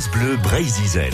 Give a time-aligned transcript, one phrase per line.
[0.00, 1.10] France Bleu Brésil.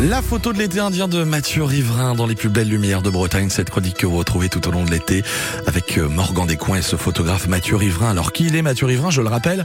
[0.00, 3.50] La photo de l'été indien de Mathieu Riverain dans les plus belles lumières de Bretagne,
[3.50, 5.24] cette chronique que vous retrouvez tout au long de l'été
[5.66, 8.10] avec euh, Morgan Descoings et ce photographe Mathieu Riverain.
[8.10, 9.64] Alors qui il est Mathieu Riverain Je le rappelle,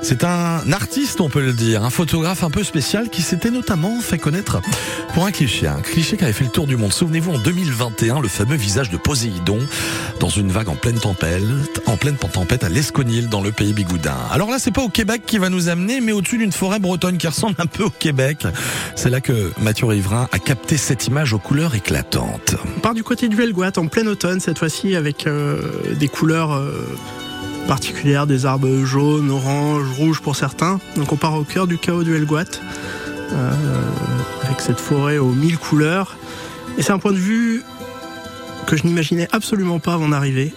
[0.00, 4.00] c'est un artiste, on peut le dire, un photographe un peu spécial qui s'était notamment
[4.00, 4.62] fait connaître
[5.12, 6.92] pour un cliché, un cliché qui avait fait le tour du monde.
[6.92, 9.58] Souvenez-vous en 2021, le fameux visage de Poséidon
[10.18, 11.42] dans une vague en pleine tempête,
[11.84, 14.16] en pleine tempête à l'Esconil dans le pays bigoudin.
[14.32, 17.18] Alors là, c'est pas au Québec qui va nous amener, mais au-dessus d'une forêt bretonne
[17.18, 18.46] qui ressemble un peu au Québec.
[18.96, 22.54] C'est là que Mathieu Riverain a capté cette image aux couleurs éclatantes.
[22.76, 25.60] On part du côté du Helgoat en plein automne cette fois-ci avec euh,
[25.98, 26.72] des couleurs euh,
[27.66, 30.78] particulières, des arbres jaunes, orange, rouges pour certains.
[30.96, 32.44] Donc on part au cœur du chaos du Helgoat
[33.32, 33.52] euh,
[34.44, 36.16] avec cette forêt aux mille couleurs.
[36.78, 37.62] Et c'est un point de vue
[38.66, 40.54] que je n'imaginais absolument pas avant d'arriver.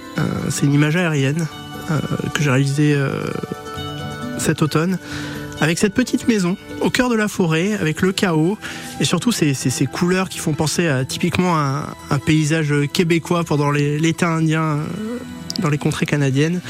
[0.49, 1.45] C'est une image aérienne
[2.33, 2.97] que j'ai réalisée
[4.37, 4.97] cet automne
[5.61, 8.57] avec cette petite maison au cœur de la forêt, avec le chaos
[8.99, 9.55] et surtout ces,
[9.91, 14.83] couleurs qui font penser à typiquement un, un paysage québécois pendant l'été indien euh,
[15.59, 16.61] dans les contrées canadiennes.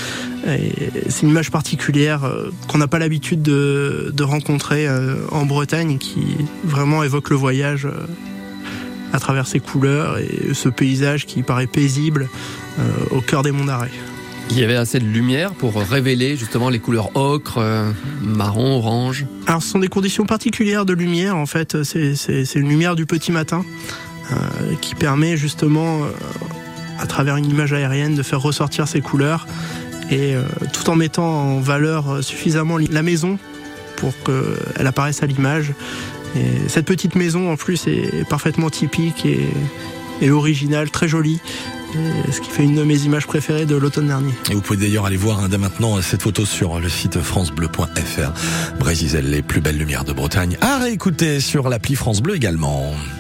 [0.46, 5.98] C'est une image particulière euh, qu'on n'a pas l'habitude de, de, rencontrer euh, en Bretagne
[5.98, 7.88] qui vraiment évoque le voyage
[9.12, 12.30] à travers ces couleurs et ce paysage qui paraît paisible
[13.12, 13.90] au cœur des monts d'Arrêt.
[14.50, 19.26] Il y avait assez de lumière pour révéler justement les couleurs ocre, euh, marron, orange.
[19.46, 23.32] Alors ce sont des conditions particulières de lumière en fait, c'est une lumière du petit
[23.32, 23.66] matin
[24.32, 24.36] euh,
[24.82, 26.08] qui permet justement euh,
[27.00, 29.48] à travers une image aérienne de faire ressortir ces couleurs
[30.10, 30.36] et
[30.72, 33.38] tout en mettant en valeur suffisamment la maison
[33.98, 35.74] pour qu'elle apparaisse à l'image.
[36.38, 39.28] Et cette petite maison en plus est parfaitement typique
[40.22, 41.42] et originale, très jolie
[42.32, 44.34] ce qui fait une de mes images préférées de l'automne dernier.
[44.50, 48.78] Et vous pouvez d'ailleurs aller voir hein, dès maintenant cette photo sur le site francebleu.fr.
[48.80, 50.58] Brésil, les plus belles lumières de Bretagne.
[50.62, 52.94] À réécouter sur l'appli France Bleu également.